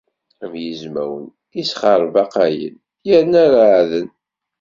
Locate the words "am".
0.43-0.53